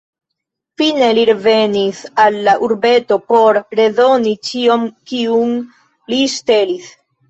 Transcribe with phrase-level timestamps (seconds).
[0.81, 5.57] Fine, li revenis al la urbeto por redoni ĉion kiun
[6.13, 6.95] li ŝtelis.